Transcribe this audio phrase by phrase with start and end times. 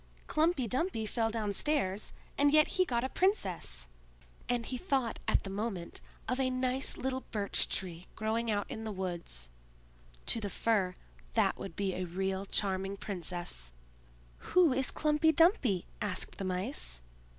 [0.27, 3.87] Humpy Dumpy fell downstairs, and yet he got a princess!"
[4.49, 8.83] and he thought at the moment of a nice little Birch tree growing out in
[8.83, 9.51] the woods;
[10.25, 10.95] to the Fir,
[11.35, 13.73] that would be a real charming princess.
[14.39, 17.03] "Who is Klumpy Dumpy?" asked the Mice.